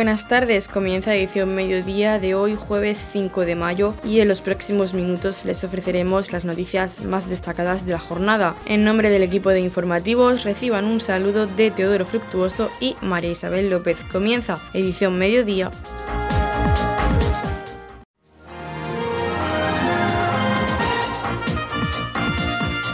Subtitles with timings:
[0.00, 4.94] Buenas tardes, comienza edición mediodía de hoy jueves 5 de mayo y en los próximos
[4.94, 8.54] minutos les ofreceremos las noticias más destacadas de la jornada.
[8.64, 13.68] En nombre del equipo de informativos reciban un saludo de Teodoro Fructuoso y María Isabel
[13.68, 13.98] López.
[14.10, 15.70] Comienza edición mediodía.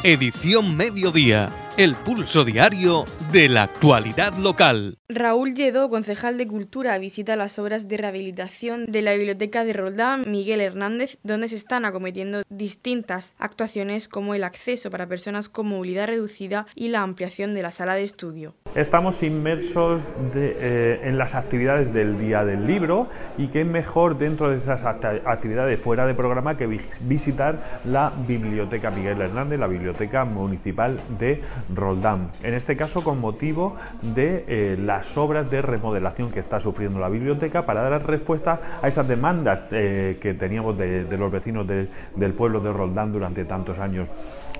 [0.02, 4.96] Edición Mediodía, el pulso diario de la actualidad local.
[5.09, 10.24] Raúl Lledó, concejal de Cultura, visita las obras de rehabilitación de la Biblioteca de Roldán
[10.27, 16.06] Miguel Hernández, donde se están acometiendo distintas actuaciones como el acceso para personas con movilidad
[16.06, 18.54] reducida y la ampliación de la sala de estudio.
[18.74, 20.02] Estamos inmersos
[20.34, 25.79] eh, en las actividades del Día del Libro y qué mejor dentro de esas actividades
[25.79, 31.43] fuera de programa que visitar la Biblioteca Miguel Hernández, la Biblioteca Municipal de
[31.75, 32.30] Roldán.
[32.43, 37.09] En este caso con motivo de eh, las obras de remodelación que está sufriendo la
[37.09, 42.60] biblioteca para dar respuesta a esas demandas eh, que teníamos de, los vecinos del pueblo
[42.60, 44.09] de Roldán durante tantos años,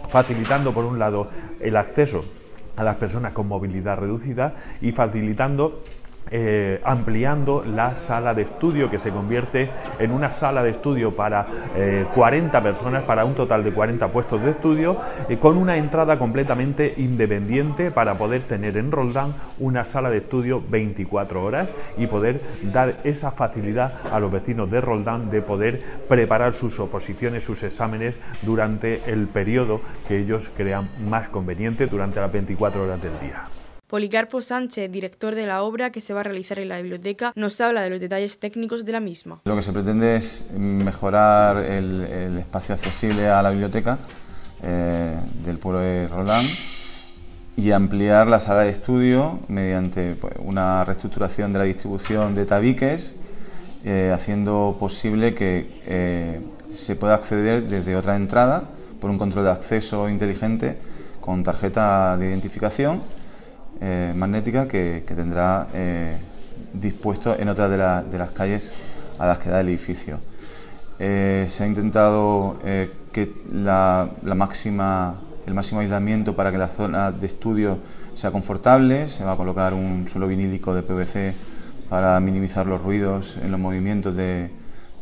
[0.09, 1.29] facilitando por un lado
[1.61, 2.23] el acceso
[2.77, 5.83] a las personas con movilidad reducida y facilitando
[6.31, 11.47] eh, ampliando la sala de estudio que se convierte en una sala de estudio para
[12.15, 14.97] 40 eh, personas, para un total de 40 puestos de estudio,
[15.29, 20.63] eh, con una entrada completamente independiente para poder tener en Roldán una sala de estudio
[20.69, 22.41] 24 horas y poder
[22.73, 28.19] dar esa facilidad a los vecinos de Roldán de poder preparar sus oposiciones, sus exámenes
[28.43, 33.45] durante el periodo que ellos crean más conveniente durante las 24 horas del día.
[33.87, 37.61] Policarpo Sánchez, director de la obra que se va a realizar en la biblioteca, nos
[37.61, 39.41] habla de los detalles técnicos de la misma.
[39.45, 43.99] Lo que se pretende es mejorar el, espacio accesible a la biblioteca
[44.65, 45.15] eh,
[45.45, 46.49] del pueblo de Roland
[47.57, 53.15] y ampliar la sala de estudio mediante pues, una reestructuración de la distribución de tabiques,
[53.85, 56.41] eh, haciendo posible que eh,
[56.75, 58.65] se pueda acceder desde otra entrada
[59.01, 60.77] por un control de acceso inteligente
[61.21, 63.03] con tarjeta de identificación
[63.81, 66.19] eh, magnética que, tendrá eh,
[66.73, 68.73] dispuesto en otras de, las calles
[69.19, 70.19] a las que da el edificio.
[70.99, 72.59] Eh, se ha intentado
[73.13, 75.17] que la, máxima,
[75.47, 77.79] el máximo aislamiento para que la zona de estudio
[78.15, 81.35] sea confortable, se va a colocar un suelo vinílico de PVC
[81.91, 84.51] para minimizar los ruidos en los movimientos de,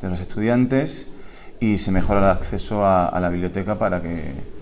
[0.03, 1.09] los estudiantes
[1.61, 4.54] y se mejora el acceso a la biblioteca para que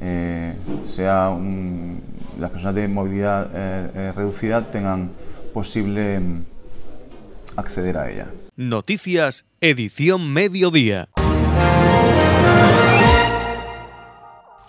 [0.00, 0.54] eh,
[0.86, 1.36] sea
[2.38, 5.10] las personas de movilidad eh, eh, reducida tengan
[5.52, 6.44] posible mm,
[7.56, 8.28] acceder a ella.
[8.56, 11.08] Noticias, edición mediodía.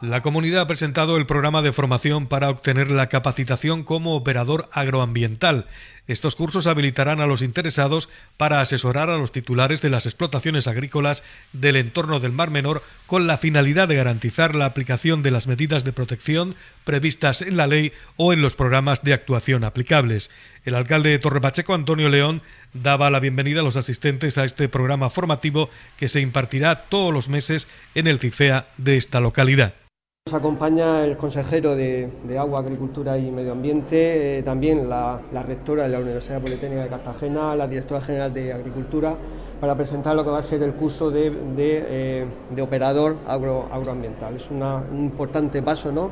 [0.01, 5.67] La comunidad ha presentado el programa de formación para obtener la capacitación como operador agroambiental.
[6.07, 11.21] Estos cursos habilitarán a los interesados para asesorar a los titulares de las explotaciones agrícolas
[11.53, 15.83] del entorno del Mar Menor con la finalidad de garantizar la aplicación de las medidas
[15.83, 20.31] de protección previstas en la ley o en los programas de actuación aplicables.
[20.65, 22.41] El alcalde de Torrepacheco, Antonio León,
[22.73, 27.29] daba la bienvenida a los asistentes a este programa formativo que se impartirá todos los
[27.29, 29.75] meses en el CIFEA de esta localidad.
[30.27, 35.89] Nos acompaña el consejero de, Agua, Agricultura y Medio Ambiente, eh, también la, rectora de
[35.89, 39.17] la Universidad Politécnica de Cartagena, la directora general de Agricultura,
[39.59, 42.25] para presentar lo que va a ser el curso de, eh,
[42.61, 44.35] operador agroambiental.
[44.35, 44.61] Es un
[44.99, 46.11] importante paso ¿no?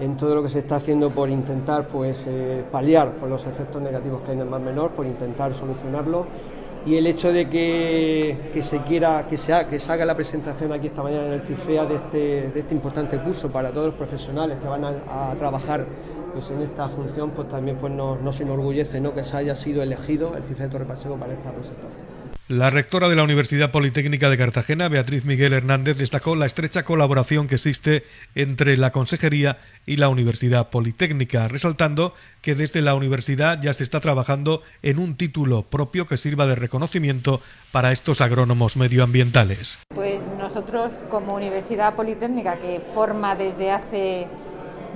[0.00, 3.82] en todo lo que se está haciendo por intentar pues, eh, paliar por los efectos
[3.82, 6.26] negativos que hay en el mar menor, por intentar solucionarlo
[6.84, 11.02] y el hecho de que, se quiera que se, que haga la presentación aquí esta
[11.02, 14.68] mañana en el CIFEA de este, de este importante curso para todos los profesionales que
[14.68, 15.86] van a, trabajar
[16.32, 19.14] pues en esta función pues también pues nos, nos enorgullece ¿no?
[19.14, 22.11] que se haya sido elegido el CIFEA de Torre Pacheco para esta presentación.
[22.52, 27.48] La rectora de la Universidad Politécnica de Cartagena, Beatriz Miguel Hernández, destacó la estrecha colaboración
[27.48, 28.04] que existe
[28.34, 34.00] entre la Consejería y la Universidad Politécnica, resaltando que desde la universidad ya se está
[34.00, 37.40] trabajando en un título propio que sirva de reconocimiento
[37.70, 39.78] para estos agrónomos medioambientales.
[39.94, 44.26] Pues nosotros como Universidad Politécnica, que forma desde hace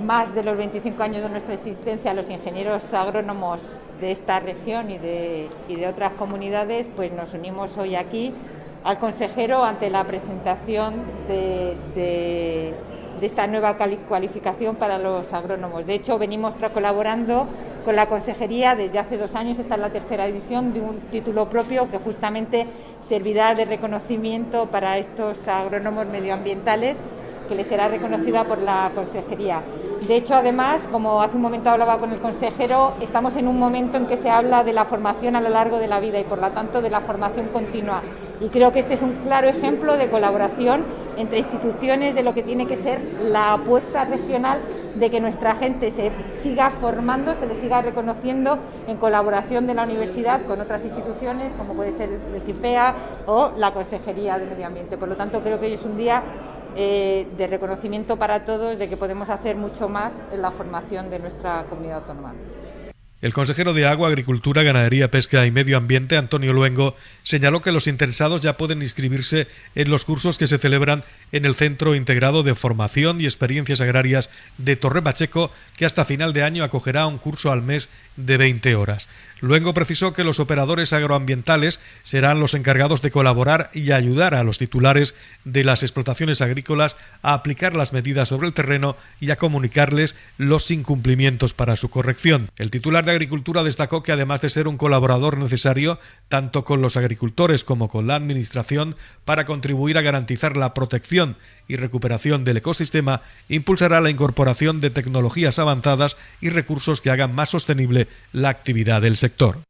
[0.05, 4.97] más de los 25 años de nuestra existencia los ingenieros agrónomos de esta región y
[4.97, 8.33] de, y de otras comunidades, pues nos unimos hoy aquí
[8.83, 10.95] al consejero ante la presentación
[11.27, 12.73] de, de,
[13.21, 13.75] esta nueva
[14.07, 15.87] cualificación para los agrónomos.
[15.87, 17.47] De hecho, venimos colaborando
[17.83, 21.49] con la consejería desde hace dos años, esta es la tercera edición de un título
[21.49, 22.67] propio que justamente
[23.01, 26.97] servirá de reconocimiento para estos agrónomos medioambientales
[27.47, 29.61] que les será reconocida por la consejería.
[30.07, 33.97] De hecho, además, como hace un momento hablaba con el consejero, estamos en un momento
[33.97, 36.39] en que se habla de la formación a lo largo de la vida y, por
[36.39, 38.01] lo tanto, de la formación continua.
[38.39, 40.83] Y creo que este es un claro ejemplo de colaboración
[41.17, 44.59] entre instituciones de lo que tiene que ser la apuesta regional
[44.95, 49.83] de que nuestra gente se siga formando, se le siga reconociendo en colaboración de la
[49.83, 52.95] universidad con otras instituciones, como puede ser el CIFEA
[53.25, 54.97] o la Consejería de Medio Ambiente.
[54.97, 56.23] Por lo tanto, creo que hoy es un día
[56.79, 61.17] eh, de reconocimiento para todos de que podemos hacer mucho más en la formación de
[61.17, 62.33] nuestra comunidad autónoma.
[63.19, 67.87] El consejero de Agua, Agricultura, Ganadería, Pesca y Medio Ambiente, Antonio Luengo, señaló que los
[67.87, 72.53] interesados ya pueden inscribirse en los cursos que se celebran en el Centro Integrado de
[72.53, 74.29] Formación y Experiencias Agrarias
[74.59, 78.75] de Torre Pacheco, que hasta final de año acogerá un curso al mes de 20
[78.75, 79.09] horas.
[79.39, 84.57] Luengo precisó que los operadores agroambientales serán los encargados de colaborar y ayudar a los
[84.57, 90.15] titulares de las explotaciones agrícolas a aplicar las medidas sobre el terreno y a comunicarles
[90.37, 92.49] los incumplimientos para su corrección.
[92.57, 95.99] El titular de Agricultura destacó que además de ser un colaborador necesario
[96.29, 98.95] tanto con los agricultores como con la Administración
[99.25, 101.37] para contribuir a garantizar la protección
[101.67, 107.49] y recuperación del ecosistema, impulsará la incorporación de tecnologías avanzadas y recursos que hagan más
[107.49, 109.66] sostenible la actividad del sector.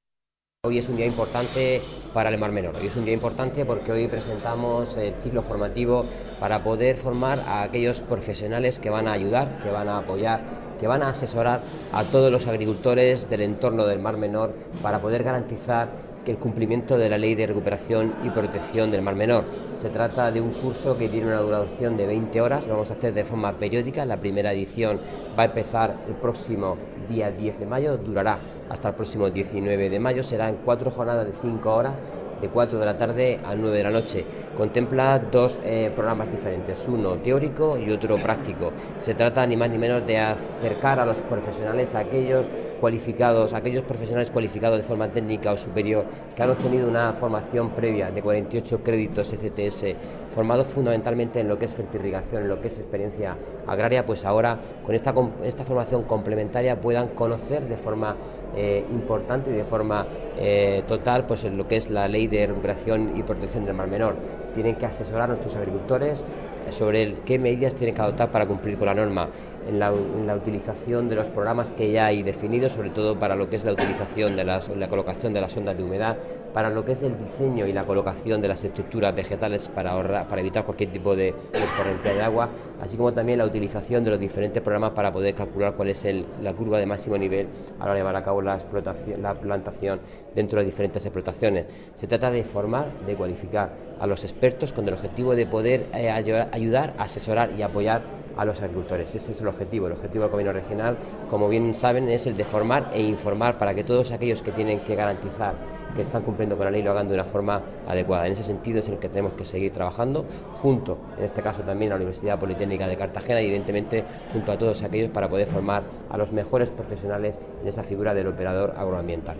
[0.67, 1.81] Hoy es un día importante
[2.13, 2.75] para el Mar Menor.
[2.75, 6.03] Hoy es un día importante porque hoy presentamos el ciclo formativo
[6.41, 10.41] para poder formar a aquellos profesionales que van a ayudar, que van a apoyar,
[10.77, 11.61] que van a asesorar
[11.93, 15.87] a todos los agricultores del entorno del Mar Menor para poder garantizar
[16.25, 19.45] el cumplimiento de la Ley de Recuperación y Protección del Mar Menor.
[19.73, 22.95] Se trata de un curso que tiene una duración de 20 horas, lo vamos a
[22.95, 24.03] hacer de forma periódica.
[24.03, 24.99] La primera edición
[25.39, 26.75] va a empezar el próximo
[27.07, 28.37] día 10 de mayo, durará
[28.69, 31.93] hasta el próximo 19 de mayo, será en cuatro jornadas de 5 horas
[32.41, 34.25] de 4 de la tarde a 9 de la noche.
[34.55, 38.71] Contempla dos eh, programas diferentes, uno teórico y otro práctico.
[38.97, 42.47] Se trata ni más ni menos de acercar a los profesionales a aquellos
[42.79, 46.05] cualificados, aquellos profesionales cualificados de forma técnica o superior
[46.35, 49.95] que han obtenido una formación previa de 48 créditos ECTS,
[50.29, 53.35] formados fundamentalmente en lo que es fertirrigación, en lo que es experiencia
[53.65, 55.13] agraria, pues ahora con esta,
[55.43, 58.15] esta formación complementaria puedan conocer de forma
[58.55, 60.05] eh, importante y de forma
[60.37, 63.87] eh, total pues en lo que es la ley de recuperación y protección del mar
[63.87, 64.15] menor.
[64.53, 66.23] Tienen que asesorar a nuestros agricultores
[66.71, 69.29] sobre qué medidas tienen que adoptar para cumplir con la norma,
[69.67, 69.91] en la,
[70.35, 73.73] utilización de los programas que ya hay definidos, sobre todo para lo que es la
[73.73, 76.17] utilización de las, la colocación de las ondas de humedad,
[76.53, 80.27] para lo que es el diseño y la colocación de las estructuras vegetales para, ahorrar,
[80.27, 82.49] para evitar cualquier tipo de escorrentía de agua,
[82.81, 86.05] así como también la utilización de los diferentes programas para poder calcular cuál es
[86.41, 87.47] la curva de máximo nivel
[87.79, 89.99] a la hora de llevar a cabo la, explotación, la plantación
[90.35, 91.65] dentro de diferentes explotaciones.
[91.95, 96.09] Se trata de formar, de cualificar a los expertos con el objetivo de poder eh,
[96.09, 98.01] ayudar, asesorar y apoyar
[98.37, 99.13] a los agricultores.
[99.15, 99.87] Ese es el objetivo.
[99.87, 100.97] El objetivo del gobierno regional,
[101.29, 104.81] como bien saben, es el de formar e informar para que todos aquellos que tienen
[104.81, 105.55] que garantizar
[105.97, 108.27] que están cumpliendo con la ley lo hagan de una forma adecuada.
[108.27, 111.63] En ese sentido es en el que tenemos que seguir trabajando, junto, en este caso
[111.63, 115.47] también, a la Universidad Politécnica de Cartagena y, evidentemente, junto a todos aquellos para poder
[115.47, 119.37] formar a los mejores profesionales en esa figura del operador agroambiental.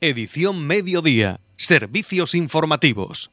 [0.00, 1.40] Edición Mediodía.
[1.56, 3.30] Servicios informativos.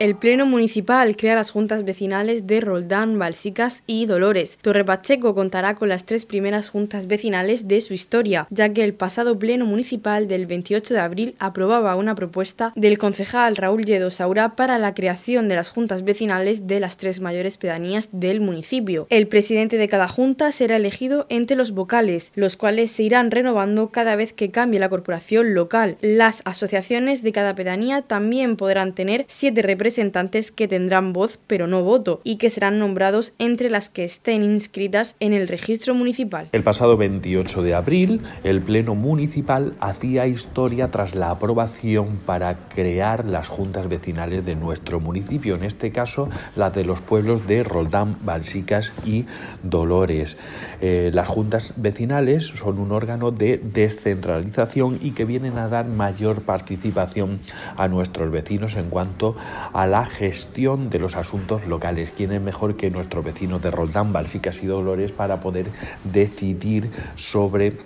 [0.00, 4.56] El Pleno Municipal crea las juntas vecinales de Roldán, Balsicas y Dolores.
[4.62, 8.94] Torre Pacheco contará con las tres primeras juntas vecinales de su historia, ya que el
[8.94, 14.56] pasado Pleno Municipal del 28 de abril aprobaba una propuesta del concejal Raúl Lledo Saura
[14.56, 19.06] para la creación de las juntas vecinales de las tres mayores pedanías del municipio.
[19.10, 23.90] El presidente de cada junta será elegido entre los vocales, los cuales se irán renovando
[23.90, 25.98] cada vez que cambie la corporación local.
[26.00, 31.66] Las asociaciones de cada pedanía también podrán tener siete representantes representantes que tendrán voz pero
[31.66, 36.46] no voto y que serán nombrados entre las que estén inscritas en el registro municipal.
[36.52, 43.24] El pasado 28 de abril, el Pleno Municipal hacía historia tras la aprobación para crear
[43.24, 48.16] las juntas vecinales de nuestro municipio, en este caso las de los pueblos de Roldán,
[48.22, 49.24] Balsicas y
[49.64, 50.36] Dolores.
[50.80, 56.42] Eh, las juntas vecinales son un órgano de descentralización y que vienen a dar mayor
[56.42, 57.40] participación
[57.76, 59.34] a nuestros vecinos en cuanto
[59.72, 62.10] a a la gestión de los asuntos locales.
[62.14, 65.68] ¿Quién es mejor que nuestro vecino de Roldán, Balsicas y Dolores para poder
[66.04, 67.78] decidir sobre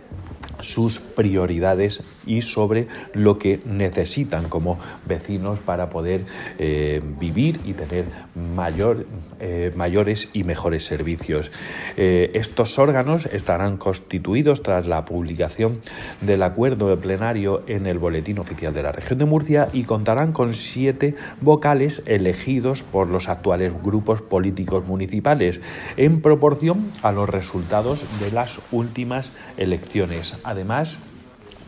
[0.58, 6.24] sus prioridades y sobre lo que necesitan como vecinos para poder
[6.58, 8.06] eh, vivir y tener
[9.40, 11.50] eh, mayores y mejores servicios.
[11.96, 15.80] Eh, estos órganos estarán constituidos tras la publicación
[16.20, 20.54] del acuerdo plenario en el Boletín Oficial de la Región de Murcia y contarán con
[20.54, 25.60] siete vocales elegidos por los actuales grupos políticos municipales
[25.96, 30.34] en proporción a los resultados de las últimas elecciones.
[30.44, 30.98] Además,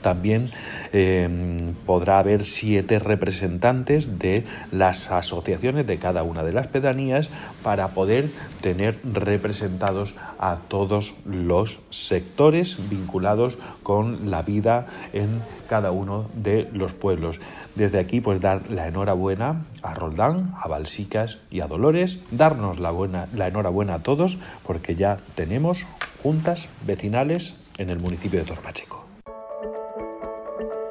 [0.02, 0.50] también
[0.92, 7.30] em, podrá haber siete representantes de las asociaciones de cada una de las pedanías
[7.62, 8.28] para poder
[8.60, 16.92] tener representados a todos los sectores vinculados con la vida en cada uno de los
[16.92, 17.40] pueblos.
[17.74, 22.90] Desde aquí, pues dar la enhorabuena a Roldán, a Balsicas y a Dolores, darnos la,
[22.90, 25.86] buena, la enhorabuena a todos porque ya tenemos
[26.22, 29.05] juntas vecinales en el municipio de Torpacheco.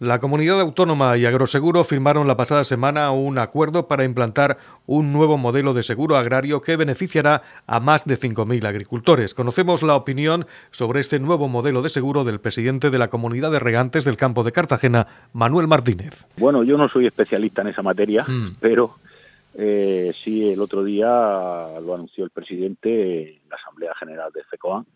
[0.00, 5.36] La comunidad autónoma y Agroseguro firmaron la pasada semana un acuerdo para implantar un nuevo
[5.36, 9.34] modelo de seguro agrario que beneficiará a más de 5.000 agricultores.
[9.34, 13.58] Conocemos la opinión sobre este nuevo modelo de seguro del presidente de la comunidad de
[13.58, 16.26] regantes del campo de Cartagena, Manuel Martínez.
[16.38, 18.56] Bueno, yo no soy especialista en esa materia, mm.
[18.58, 18.94] pero
[19.52, 21.08] eh, sí el otro día
[21.78, 24.86] lo anunció el presidente en la Asamblea General de FECOAN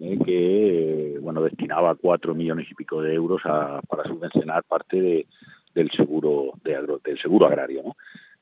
[0.00, 5.26] eh, que bueno destinaba cuatro millones y pico de euros para subvencionar parte
[5.74, 7.94] del seguro del seguro agrario.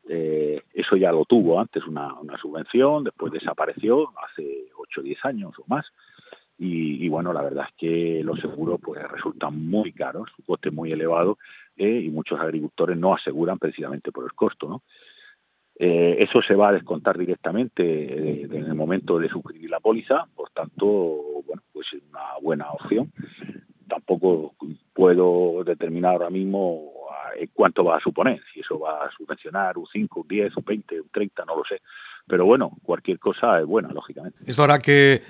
[0.08, 5.52] Eh, eso ya lo tuvo antes una, subvención, después desapareció hace 8 o 10 años
[5.58, 5.86] o más.
[6.60, 10.90] Y, bueno, la verdad es que los seguros pues resultan muy caros, su coste muy
[10.90, 11.38] elevado
[11.76, 14.82] eh, y muchos agricultores no aseguran precisamente por el costo.
[15.76, 20.86] eso se va a descontar directamente en el momento de suscribir la póliza, por tanto,
[21.46, 23.12] bueno, pues es una buena opción.
[23.88, 24.54] Tampoco
[24.92, 26.92] puedo determinar ahora mismo
[27.38, 30.64] eh, cuánto va a suponer, si eso va a subvencionar un 5, un 10, un
[30.64, 31.80] 20, un 30, no lo sé.
[32.26, 34.38] Pero bueno, cualquier cosa es buena, lógicamente.
[34.46, 35.22] Esto hará que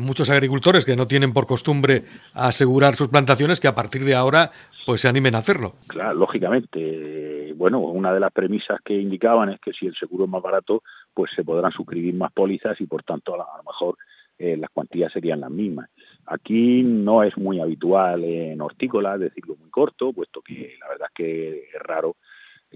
[0.00, 4.50] muchos agricultores que no tienen por costumbre asegurar sus plantaciones, que a partir de ahora
[4.84, 5.74] pues se animen a hacerlo.
[5.86, 10.30] Claro, lógicamente bueno, una de las premisas que indicaban es que si el seguro es
[10.30, 13.98] más barato, pues se podrán suscribir más pólizas y por tanto a, lo mejor
[14.38, 15.90] eh, las cuantías serían las mismas.
[16.30, 21.14] Aquí no es muy habitual en hortícolas decirlo muy corto, puesto que la verdad es
[21.14, 22.18] que es raro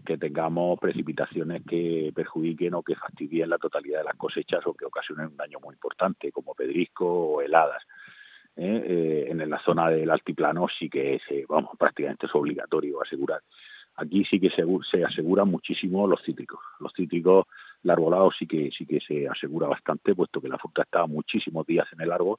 [0.04, 4.84] que tengamos precipitaciones que perjudiquen o que fastidien la totalidad de las cosechas o que
[4.84, 7.80] ocasionen un daño muy importante, como pedrisco o heladas.
[8.56, 8.82] ¿eh?
[8.86, 13.40] Eh, en la zona del altiplano sí que es, vamos, prácticamente es obligatorio asegurar.
[13.94, 16.58] Aquí sí que se, se aseguran muchísimo los cítricos.
[16.80, 17.46] Los cítricos,
[17.84, 21.64] el arbolado sí que, sí que se asegura bastante, puesto que la fruta está muchísimos
[21.64, 22.36] días en el árbol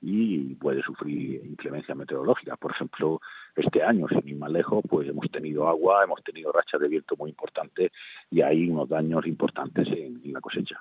[0.00, 2.58] y puede sufrir inclemencias meteorológicas.
[2.58, 3.20] Por ejemplo,
[3.54, 7.16] este año, sin ir más lejos, pues hemos tenido agua, hemos tenido rachas de viento
[7.16, 7.92] muy importantes
[8.30, 10.78] y hay unos daños importantes en la cosecha.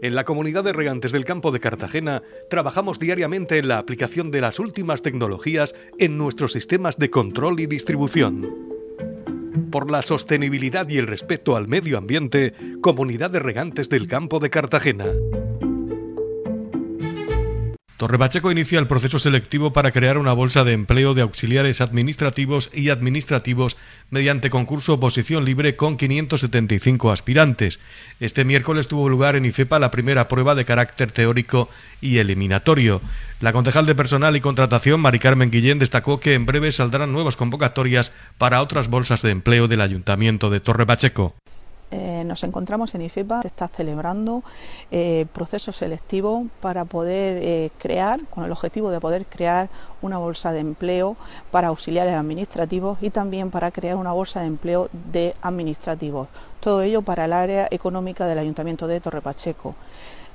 [0.00, 4.40] En la comunidad de regantes del campo de Cartagena trabajamos diariamente en la aplicación de
[4.40, 8.46] las últimas tecnologías en nuestros sistemas de control y distribución.
[9.72, 14.50] Por la sostenibilidad y el respeto al medio ambiente, Comunidad de Regantes del Campo de
[14.50, 15.06] Cartagena.
[17.98, 22.90] Torrepacheco inicia el proceso selectivo para crear una bolsa de empleo de auxiliares administrativos y
[22.90, 23.76] administrativos
[24.10, 27.80] mediante concurso oposición libre con 575 aspirantes.
[28.20, 33.00] Este miércoles tuvo lugar en IFEPA la primera prueba de carácter teórico y eliminatorio.
[33.40, 37.34] La concejal de personal y contratación, Mari Carmen Guillén, destacó que en breve saldrán nuevas
[37.34, 41.34] convocatorias para otras bolsas de empleo del Ayuntamiento de Torrepacheco.
[41.90, 44.42] Eh, nos encontramos en IFEPA, se está celebrando
[44.90, 49.70] eh, proceso selectivo para poder eh, crear, con el objetivo de poder crear
[50.02, 51.16] una bolsa de empleo
[51.50, 56.28] para auxiliares administrativos y también para crear una bolsa de empleo de administrativos.
[56.60, 59.74] Todo ello para el área económica del Ayuntamiento de Torre Pacheco.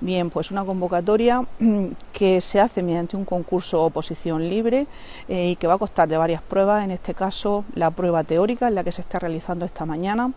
[0.01, 1.45] Bien, pues una convocatoria
[2.13, 4.87] que se hace mediante un concurso oposición libre
[5.29, 8.67] eh, y que va a costar de varias pruebas, en este caso la prueba teórica
[8.67, 10.31] en la que se está realizando esta mañana,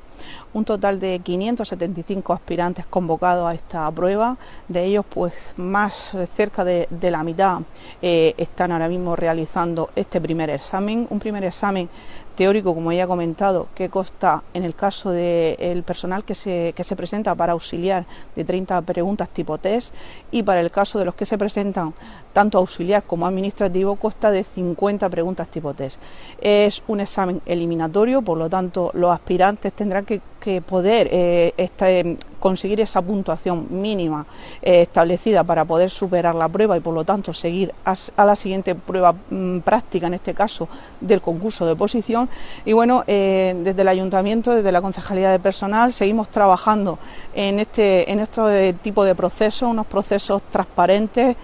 [0.52, 4.36] un total de 575 aspirantes convocados a esta prueba,
[4.68, 7.62] de ellos pues más cerca de, la mitad
[8.02, 11.88] eh, están ahora mismo realizando este primer examen, un primer examen
[12.36, 16.84] teórico, como ya he comentado, que consta en el caso del personal que se, que
[16.84, 19.94] se presenta para auxiliar de 30 preguntas tipo test
[20.30, 21.94] y para el caso de los que se presentan
[22.32, 26.00] tanto auxiliar como administrativo consta de 50 preguntas tipo test.
[26.40, 30.20] Es un examen eliminatorio, por lo tanto los aspirantes tendrán que,
[30.66, 34.26] poder eh, este, conseguir esa puntuación mínima
[34.62, 38.74] eh, establecida para poder superar la prueba y por lo tanto seguir a, la siguiente
[38.74, 40.68] prueba mm, práctica, en este caso
[41.00, 42.28] del concurso de oposición.
[42.64, 46.98] Y bueno, eh, desde el ayuntamiento, desde la concejalía de personal, seguimos trabajando
[47.34, 51.36] en este, en este tipo de procesos, unos procesos transparentes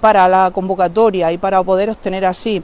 [0.00, 2.62] para la convocatoria y para poder obtener así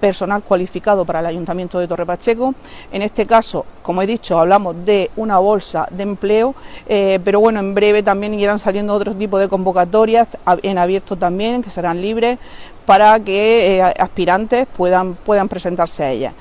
[0.00, 2.54] personal cualificado para el ayuntamiento de Torre Pacheco.
[2.92, 6.54] En este caso, como he dicho, hablamos de una bolsa de empleo.
[6.88, 10.28] Eh, pero bueno, en breve también irán saliendo otro tipo de convocatorias
[10.62, 12.38] en abierto también, que serán libres,
[12.84, 16.34] para que eh, aspirantes puedan, puedan presentarse a ellas.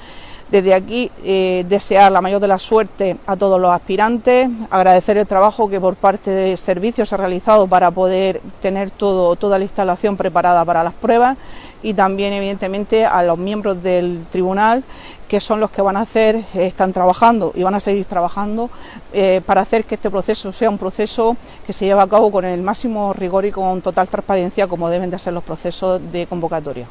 [0.51, 5.25] Desde aquí eh, desear la mayor de la suerte a todos los aspirantes, agradecer el
[5.25, 9.63] trabajo que por parte de servicios se ha realizado para poder tener todo, toda la
[9.63, 11.35] instalación preparada para las pruebas
[11.81, 14.83] y también evidentemente a los miembros del tribunal
[15.27, 18.69] que son los que van a hacer, eh, están trabajando y van a seguir trabajando
[19.13, 21.35] eh, para hacer que este proceso sea un proceso
[21.65, 25.09] que se lleve a cabo con el máximo rigor y con total transparencia como deben
[25.09, 26.87] de ser los procesos de convocatoria.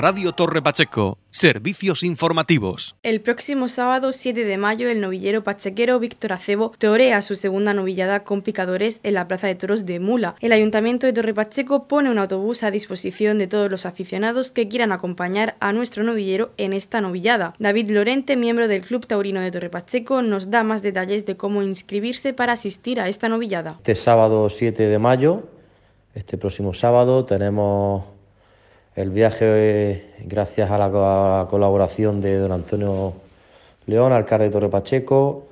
[0.00, 2.96] Radio Torre Pacheco, servicios informativos.
[3.02, 8.24] El próximo sábado 7 de mayo, el novillero pachequero Víctor Acebo torea su segunda novillada
[8.24, 10.36] con picadores en la Plaza de Toros de Mula.
[10.40, 14.68] El Ayuntamiento de Torre Pacheco pone un autobús a disposición de todos los aficionados que
[14.68, 17.52] quieran acompañar a nuestro novillero en esta novillada.
[17.58, 21.62] David Lorente, miembro del Club Taurino de Torre Pacheco, nos da más detalles de cómo
[21.62, 23.74] inscribirse para asistir a esta novillada.
[23.80, 25.42] Este sábado 7 de mayo,
[26.14, 28.04] este próximo sábado, tenemos
[29.00, 33.14] el viaje, gracias a la, colaboración de don Antonio
[33.86, 35.46] León, alcalde de Torre Pacheco,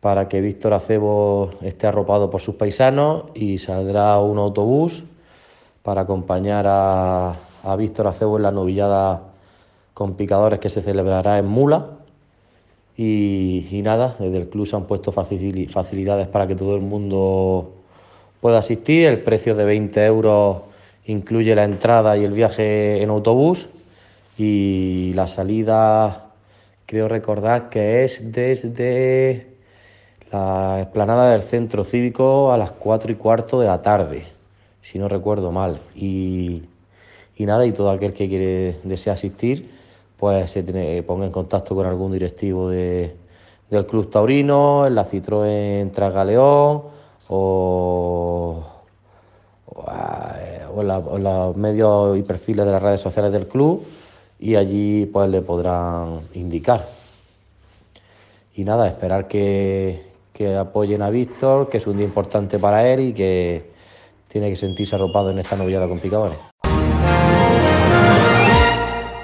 [0.00, 5.04] para que Víctor Acebo esté arropado por sus paisanos y saldrá un autobús
[5.82, 7.36] para acompañar a,
[7.78, 9.22] Víctor Acebo en la novillada
[9.92, 11.90] con picadores que se celebrará en Mula.
[12.96, 17.72] Y, y, nada, desde el club se han puesto facilidades para que todo el mundo
[18.40, 19.06] pueda asistir.
[19.06, 20.73] El precio de 20 euros
[21.06, 23.68] incluye la entrada y el viaje en autobús
[24.38, 26.26] y la salida
[26.86, 29.46] creo recordar que es desde
[30.32, 34.24] la explanada del centro cívico a las cuatro y cuarto de la tarde,
[34.82, 35.80] si no recuerdo mal.
[35.94, 36.62] Y,
[37.38, 39.70] nada, y todo aquel que quiere desea asistir,
[40.18, 43.14] pues se ponga en contacto con algún directivo de,
[43.70, 46.82] del Club Taurino, en la Citroën Tragaleón
[47.28, 48.74] o
[49.66, 49.84] o
[50.80, 53.84] en, los medios y perfiles de las redes sociales del club
[54.38, 56.88] y allí pues le podrán indicar.
[58.56, 63.00] Y nada, esperar que, que apoyen a Víctor, que es un día importante para él
[63.00, 63.70] y que
[64.28, 66.38] tiene que sentirse arropado en esta novillada con picadores.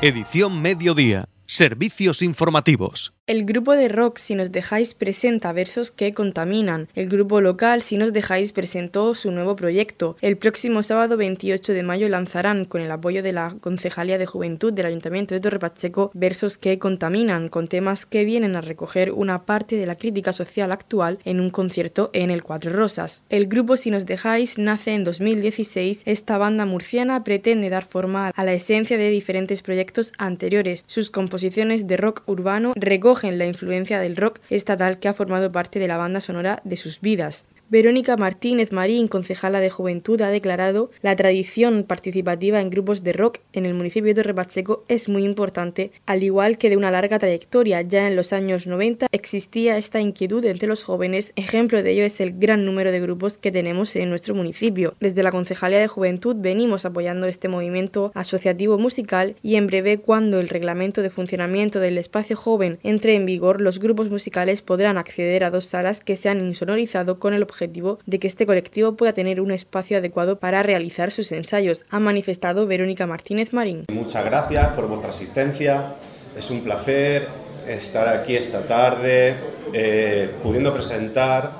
[0.03, 1.27] Edición Mediodía.
[1.51, 3.13] Servicios informativos.
[3.27, 6.89] El grupo de rock Si nos dejáis presenta versos que contaminan.
[6.95, 10.17] El grupo local Si nos dejáis presentó su nuevo proyecto.
[10.21, 14.73] El próximo sábado 28 de mayo lanzarán, con el apoyo de la Concejalía de Juventud
[14.73, 19.45] del Ayuntamiento de Torre Pacheco, versos que contaminan, con temas que vienen a recoger una
[19.45, 23.25] parte de la crítica social actual en un concierto en el Cuatro Rosas.
[23.29, 26.03] El grupo Si nos dejáis nace en 2016.
[26.05, 30.85] Esta banda murciana pretende dar forma a la esencia de diferentes proyectos anteriores.
[30.87, 35.79] Sus composiciones de rock urbano recogen la influencia del rock estatal que ha formado parte
[35.79, 37.45] de la banda sonora de sus vidas.
[37.71, 43.39] Verónica Martínez Marín, concejala de Juventud, ha declarado la tradición participativa en grupos de rock
[43.53, 47.83] en el municipio de Torrepacheco es muy importante, al igual que de una larga trayectoria.
[47.83, 52.21] Ya en los años 90 existía esta inquietud entre los jóvenes, ejemplo de ello es
[52.21, 54.97] el gran número de grupos que tenemos en nuestro municipio.
[54.99, 60.41] Desde la Concejalía de Juventud venimos apoyando este movimiento asociativo musical y en breve cuando
[60.41, 65.45] el reglamento de funcionamiento del espacio joven entre en vigor, los grupos musicales podrán acceder
[65.45, 69.13] a dos salas que se han insonorizado con el objetivo de que este colectivo pueda
[69.13, 73.85] tener un espacio adecuado para realizar sus ensayos, ha manifestado Verónica Martínez Marín.
[73.93, 75.95] Muchas gracias por vuestra asistencia,
[76.37, 77.29] es un placer
[77.67, 79.35] estar aquí esta tarde
[79.73, 81.53] eh, pudiendo presentar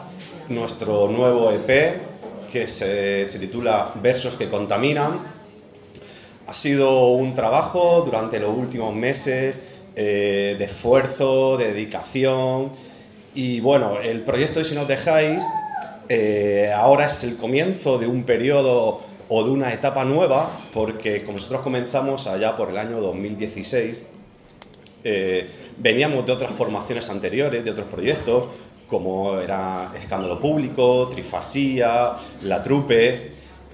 [0.49, 2.01] nuestro nuevo EP
[2.51, 5.21] que se, titula Versos que contaminan.
[6.47, 9.61] Ha sido un trabajo durante los últimos meses
[9.95, 12.73] eh, de esfuerzo, de dedicación.
[13.35, 15.45] Y bueno, el proyecto Si nos dejáis
[16.13, 21.37] eh, ahora es el comienzo de un periodo o de una etapa nueva, porque como
[21.39, 24.03] nosotros comenzamos allá por el año 2016,
[25.05, 28.47] eh, veníamos de otras formaciones anteriores, de otros proyectos,
[28.89, 33.31] como era Escándalo Público, Trifasía, La Trupe,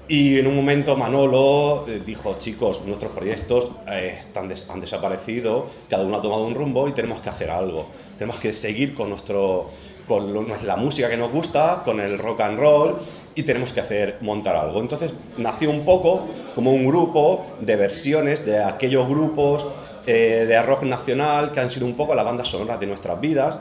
[0.06, 6.18] y en un momento Manolo eh, dijo, chicos, nuestros proyectos están han desaparecido, cada uno
[6.18, 7.86] ha tomado un rumbo y tenemos que hacer algo,
[8.18, 9.70] tenemos que seguir con nuestro
[10.06, 12.96] con la música que nos gusta, con el rock and roll
[13.34, 14.80] y tenemos que hacer montar algo.
[14.80, 19.66] Entonces nació un poco como un grupo de versiones de aquellos grupos
[20.06, 23.58] eh, de rock nacional que han sido un poco la banda sonora de nuestras vidas.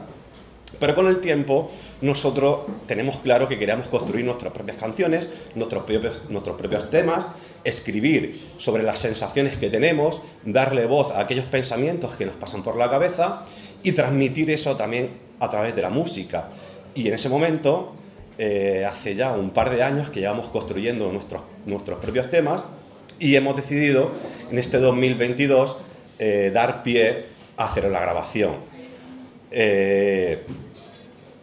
[0.79, 6.21] Pero con el tiempo nosotros tenemos claro que queríamos construir nuestras propias canciones, nuestros propios,
[6.29, 7.27] nuestros propios temas,
[7.63, 12.77] escribir sobre las sensaciones que tenemos, darle voz a aquellos pensamientos que nos pasan por
[12.77, 13.43] la cabeza
[13.84, 16.49] y transmitir eso también a través de la música.
[16.93, 17.93] Y en ese momento,
[18.37, 22.65] eh, hace ya un par de años que llevamos construyendo nuestros, nuestros propios temas
[23.17, 24.11] y hemos decidido
[24.51, 25.77] en este 2022
[26.19, 27.25] eh, dar pie
[27.57, 28.55] a hacer la grabación.
[29.51, 30.43] Eh,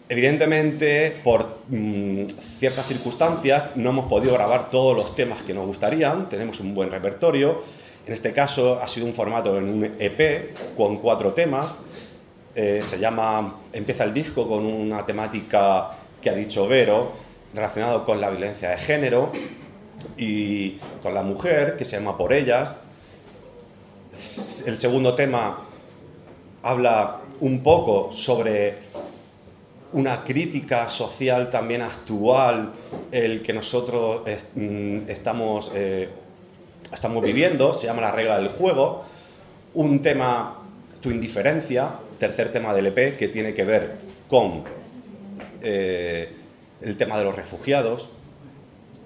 [0.09, 2.27] evidentemente, por mm,
[2.59, 6.91] ciertas circunstancias, no hemos podido grabar todos los temas que nos gustarían, tenemos un buen
[6.91, 7.63] repertorio.
[8.07, 11.77] En este caso ha sido un formato en un EP con cuatro temas
[12.55, 17.13] eh, se llama, empieza el disco con una temática que ha dicho Vero,
[17.55, 19.33] relacionado con la violencia de género
[20.17, 22.77] y con la mujer, que se llama Por ellas.
[24.67, 25.61] El segundo tema
[26.63, 28.77] habla un poco sobre
[29.93, 32.73] una crítica social también actual,
[33.11, 34.23] el que nosotros
[34.55, 36.09] mm, estamos, eh,
[36.93, 39.05] estamos viviendo, se llama La regla del juego.
[39.75, 40.59] Un tema,
[41.01, 41.91] tu indiferencia,
[42.23, 43.97] tercer tema del EP que tiene que ver
[44.29, 44.63] con
[45.61, 46.31] eh,
[46.81, 48.11] el tema de los refugiados.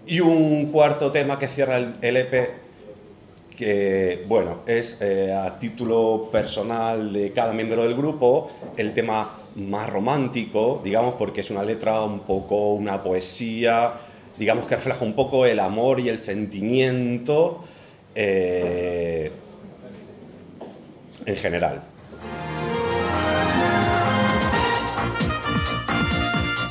[0.06, 2.50] Y un cuarto tema que cierra el, EP
[3.56, 9.88] que, bueno, es eh, a título personal de cada miembro del grupo, el tema más
[9.88, 13.94] romántico, digamos, porque es una letra un poco, una poesía,
[14.38, 17.64] digamos que refleja un poco el amor y el sentimiento
[18.14, 19.32] eh,
[21.24, 21.95] en general.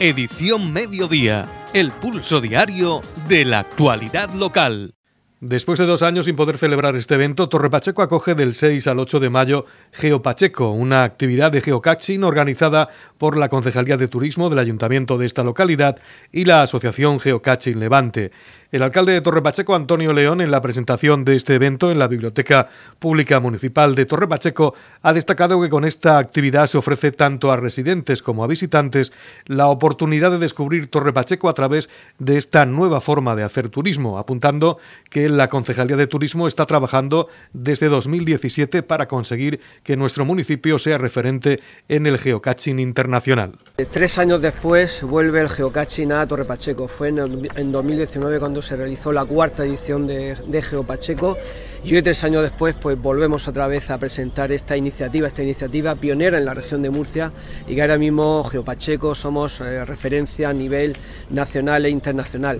[0.01, 4.93] Edición Mediodía, el pulso diario de la actualidad local.
[5.39, 8.99] Después de dos años sin poder celebrar este evento, Torre Pacheco acoge del 6 al
[8.99, 14.59] 8 de mayo Geopacheco, una actividad de geocaching organizada por la Concejalía de Turismo del
[14.59, 15.97] Ayuntamiento de esta localidad
[16.29, 18.31] y la Asociación Geocaching Levante.
[18.75, 22.09] El alcalde de Torre Pacheco, Antonio León, en la presentación de este evento en la
[22.09, 22.67] Biblioteca
[22.99, 27.55] Pública Municipal de Torre Pacheco, ha destacado que con esta actividad se ofrece tanto a
[27.55, 29.13] residentes como a visitantes
[29.45, 34.19] la oportunidad de descubrir Torre Pacheco a través de esta nueva forma de hacer turismo,
[34.19, 34.77] apuntando
[35.09, 40.97] que la Concejalía de Turismo está trabajando desde 2017 para conseguir que nuestro municipio sea
[40.97, 43.53] referente en el geocaching internacional.
[43.93, 46.89] Tres años después vuelve el geocaching a Torre Pacheco.
[46.89, 51.37] Fue en 2019 cuando se realizó la cuarta edición de, de Geopacheco
[51.85, 55.93] y hoy tres años después pues volvemos otra vez a presentar esta iniciativa, esta iniciativa
[55.93, 57.31] pionera en la región de Murcia
[57.67, 60.97] y que ahora mismo Geopacheco somos eh, referencia a nivel
[61.29, 62.59] nacional e internacional.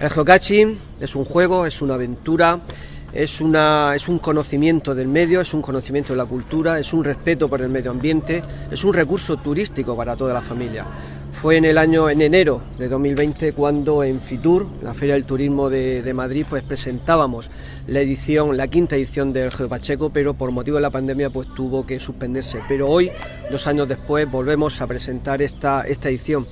[0.00, 2.58] El geocaching es un juego, es una aventura,
[3.12, 7.04] es, una, es un conocimiento del medio, es un conocimiento de la cultura, es un
[7.04, 10.84] respeto por el medio ambiente, es un recurso turístico para toda la familia.
[11.46, 15.70] Fue en el año, en enero de 2020, cuando en Fitur, la Feria del Turismo
[15.70, 17.52] de, Madrid, pues presentábamos
[17.86, 21.86] la edición, la quinta edición del Geopacheco, pero por motivo de la pandemia pues tuvo
[21.86, 22.62] que suspenderse.
[22.66, 23.12] Pero hoy,
[23.48, 26.48] dos años después, volvemos a presentar esta, esta edición.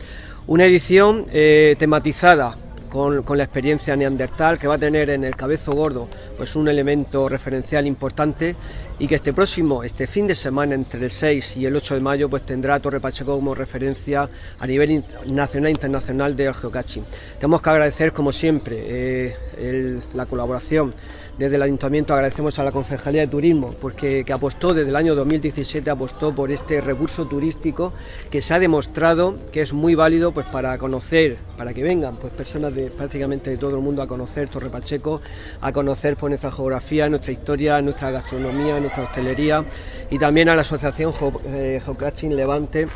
[0.46, 2.56] Una edición eh, tematizada
[2.94, 7.28] con, la experiencia neandertal que va a tener en el cabezo gordo pues un elemento
[7.28, 8.54] referencial importante
[9.00, 12.00] y que este próximo, este fin de semana entre el 6 y el 8 de
[12.00, 14.28] mayo, pues tendrá Torre Pacheco como referencia
[14.60, 17.04] a nivel nacional e internacional del geocaching.
[17.34, 20.94] Tenemos que agradecer, como siempre, eh, la colaboración
[21.38, 25.14] desde el Ayuntamiento agradecemos a la Concejalía de Turismo, porque que apostó desde el año
[25.14, 27.92] 2017 apostó por este recurso turístico
[28.30, 32.32] que se ha demostrado que es muy válido pues para conocer, para que vengan pues
[32.32, 35.20] personas de prácticamente de todo el mundo a conocer Torre Pacheco,
[35.60, 39.64] a conocer pues, nuestra geografía, nuestra historia, nuestra gastronomía, nuestra hostelería
[40.10, 41.12] y también a la Asociación
[41.46, 42.88] eh, Geocaching Levante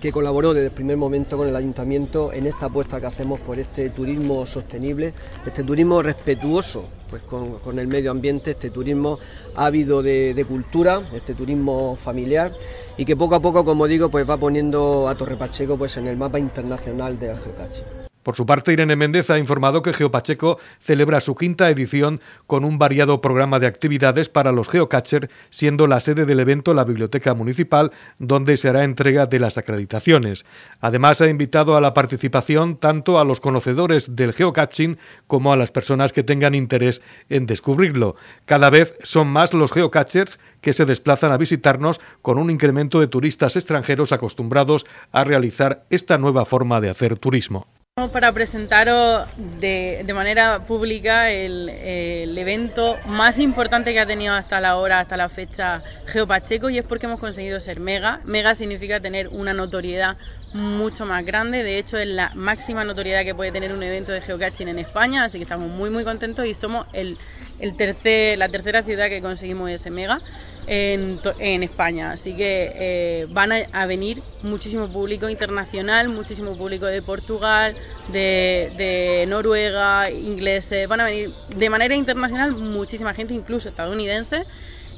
[0.00, 3.58] que colaboró desde el primer momento con el ayuntamiento en esta apuesta que hacemos por
[3.58, 5.12] este turismo sostenible,
[5.46, 9.18] este turismo respetuoso pues con, el medio ambiente, este turismo
[9.56, 12.52] ávido de, cultura, este turismo familiar
[12.96, 16.06] y que poco a poco, como digo, pues va poniendo a Torre Pacheco pues en
[16.06, 21.18] el mapa internacional de la por su parte, Irene Méndez ha informado que Geopacheco celebra
[21.18, 26.26] su quinta edición con un variado programa de actividades para los geocachers, siendo la sede
[26.26, 27.90] del evento la Biblioteca Municipal,
[28.20, 30.46] donde se hará entrega de las acreditaciones.
[30.80, 35.72] Además, ha invitado a la participación tanto a los conocedores del geocaching como a las
[35.72, 38.14] personas que tengan interés en descubrirlo.
[38.44, 43.08] Cada vez son más los geocachers que se desplazan a visitarnos con un incremento de
[43.08, 47.66] turistas extranjeros acostumbrados a realizar esta nueva forma de hacer turismo.
[48.12, 51.68] Para presentaros de, manera pública el,
[52.38, 56.84] evento más importante que ha tenido hasta la hora, hasta la fecha Geopacheco y es
[56.84, 58.20] porque hemos conseguido ser mega.
[58.24, 60.16] Mega significa tener una notoriedad
[60.54, 64.20] mucho más grande, de hecho es la máxima notoriedad que puede tener un evento de
[64.20, 67.18] geocaching en España, así que estamos muy muy contentos y somos el,
[67.60, 70.20] el tercer, la tercera ciudad que conseguimos ese mega
[70.66, 72.12] en, España.
[72.12, 77.74] Así que eh, van a, venir muchísimo público internacional, muchísimo público de Portugal,
[78.12, 80.88] de, Noruega, ingleses.
[80.88, 84.44] Van a venir de manera internacional muchísima gente, incluso estadounidense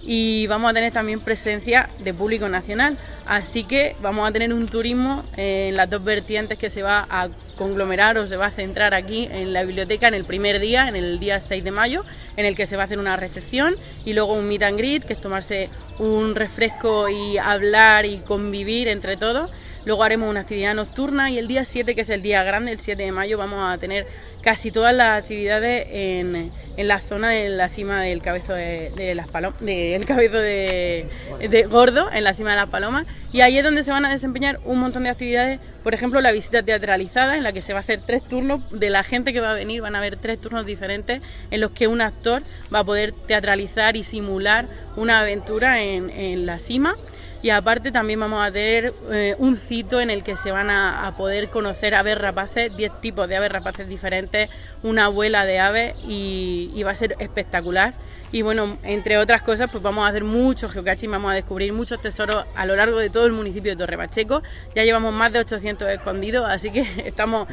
[0.04, 2.98] y vamos a tener también presencia de público nacional.
[3.26, 7.28] Así que vamos a tener un turismo en las dos vertientes que se va a
[7.56, 10.96] conglomerar o se va a centrar aquí en la biblioteca en el primer día, en
[10.96, 12.04] el día 6 de mayo,
[12.36, 15.04] en el que se va a hacer una recepción y luego un meet and greet,
[15.04, 19.50] que es tomarse un refresco y hablar y convivir entre todos.
[19.84, 22.78] Luego haremos una actividad nocturna y el día 7, que es el día grande, el
[22.78, 24.06] 7 de mayo, vamos a tener
[24.42, 29.28] casi todas las actividades en, en la zona de la cima del cabezo de, las
[29.28, 31.06] palomas, del cabezo de,
[31.48, 33.06] de, gordo, en la cima de las palomas.
[33.32, 36.32] Y ahí es donde se van a desempeñar un montón de actividades, por ejemplo, la
[36.32, 39.40] visita teatralizada, en la que se va a hacer tres turnos de la gente que
[39.40, 42.42] va a venir, van a haber tres turnos diferentes en los que un actor
[42.74, 46.96] va a poder teatralizar y simular una aventura en, en la cima
[47.42, 51.12] y aparte también vamos a tener eh, un cito en el que se van a,
[51.18, 54.50] poder conocer aves rapaces, 10 tipos de aves rapaces diferentes,
[54.84, 57.94] una abuela de aves y, va a ser espectacular.
[58.30, 62.00] Y bueno, entre otras cosas, pues vamos a hacer muchos geocaching, vamos a descubrir muchos
[62.00, 64.42] tesoros a lo largo de todo el municipio de Torre Pacheco.
[64.74, 67.48] Ya llevamos más de 800 escondidos, así que estamos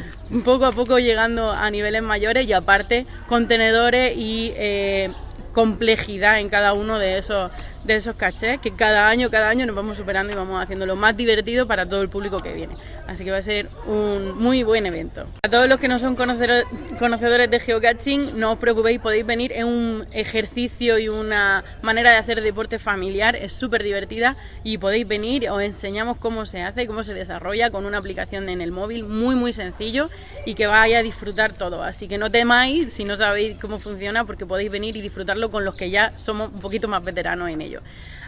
[0.45, 5.11] poco a poco llegando a niveles mayores y aparte contenedores y eh,
[5.51, 7.51] complejidad en cada uno de esos
[7.89, 10.95] de esos cachés que cada año, cada año nos vamos superando y vamos haciendo lo
[10.95, 12.75] más divertido para todo el público que viene.
[13.07, 15.25] Así que va a ser un muy buen evento.
[15.41, 19.51] A todos los que no son conocedores de geocaching, no os preocupéis, podéis venir.
[19.51, 25.07] Es un ejercicio y una manera de hacer deporte familiar, es súper divertida y podéis
[25.07, 29.05] venir, os enseñamos cómo se hace, cómo se desarrolla con una aplicación en el móvil
[29.05, 30.11] muy muy sencillo
[30.45, 31.81] y que vaya a disfrutar todo.
[31.81, 35.65] Así que no temáis si no sabéis cómo funciona porque podéis venir y disfrutarlo con
[35.65, 37.78] los que ya somos un poquito más veteranos en ello.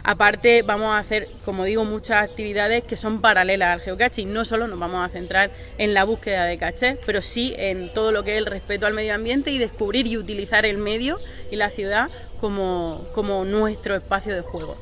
[0.04, 4.32] Aparte, vamos a hacer, como digo, muchas actividades que son paralelas al geocaching.
[4.32, 8.10] No solo nos vamos a centrar en la búsqueda de cachés, pero sí en todo
[8.10, 11.18] lo que es el respeto al medio ambiente y descubrir y utilizar el medio
[11.50, 12.10] y la ciudad
[12.40, 14.76] como, como nuestro espacio de juego.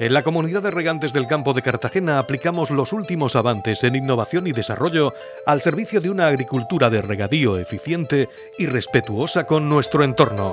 [0.00, 4.46] En la comunidad de regantes del campo de Cartagena aplicamos los últimos avances en innovación
[4.48, 5.14] y desarrollo
[5.46, 10.52] al servicio de una agricultura de regadío eficiente y respetuosa con nuestro entorno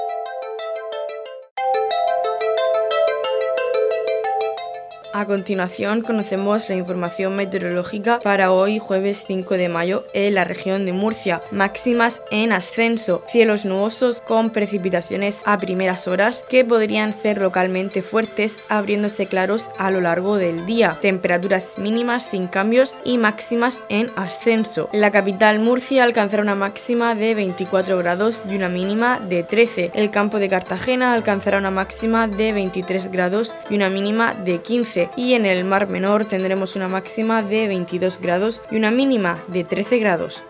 [5.13, 10.85] A continuación conocemos la información meteorológica para hoy jueves 5 de mayo en la región
[10.85, 11.41] de Murcia.
[11.51, 18.59] Máximas en ascenso, cielos nubosos con precipitaciones a primeras horas que podrían ser localmente fuertes
[18.69, 20.97] abriéndose claros a lo largo del día.
[21.01, 24.87] Temperaturas mínimas sin cambios y máximas en ascenso.
[24.93, 29.91] La capital Murcia alcanzará una máxima de 24 grados y una mínima de 13.
[29.93, 35.00] El campo de Cartagena alcanzará una máxima de 23 grados y una mínima de 15
[35.15, 39.63] y en el Mar Menor tendremos una máxima de 22 grados y una mínima de
[39.63, 40.43] 13 grados.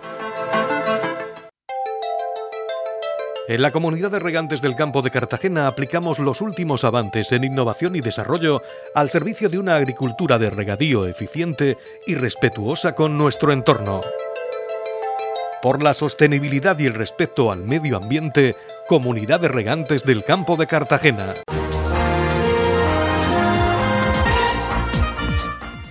[3.48, 7.96] En la comunidad de regantes del campo de Cartagena aplicamos los últimos avances en innovación
[7.96, 8.62] y desarrollo
[8.96, 14.00] al servicio de una agricultura de regadío eficiente y respetuosa con nuestro entorno.
[15.62, 18.56] Por la sostenibilidad y el respeto al medio ambiente,
[18.88, 21.36] Comunidad de Regantes del Campo de Cartagena.